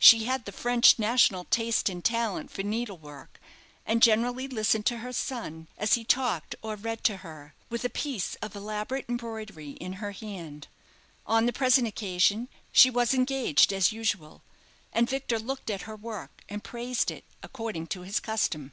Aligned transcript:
She 0.00 0.24
had 0.24 0.44
the 0.44 0.50
French 0.50 0.98
national 0.98 1.44
taste 1.44 1.88
and 1.88 2.04
talent 2.04 2.50
for 2.50 2.64
needlework, 2.64 3.40
and 3.86 4.02
generally 4.02 4.48
listened 4.48 4.86
to 4.86 4.96
her 4.98 5.12
son, 5.12 5.68
as 5.78 5.94
he 5.94 6.02
talked 6.02 6.56
or 6.62 6.74
read 6.74 7.04
to 7.04 7.18
her, 7.18 7.54
with 7.70 7.84
a 7.84 7.88
piece 7.88 8.34
of 8.42 8.56
elaborate 8.56 9.04
embroidery 9.08 9.70
in 9.70 9.92
her 10.02 10.10
hand. 10.10 10.66
On 11.28 11.46
the 11.46 11.52
present 11.52 11.86
occasion, 11.86 12.48
she 12.72 12.90
was 12.90 13.14
engaged 13.14 13.72
as 13.72 13.92
usual, 13.92 14.42
and 14.92 15.08
Victor 15.08 15.38
looked 15.38 15.70
at 15.70 15.82
her 15.82 15.94
work 15.94 16.42
and 16.48 16.64
praised 16.64 17.08
it, 17.08 17.22
according 17.40 17.86
to 17.86 18.00
his 18.00 18.18
custom. 18.18 18.72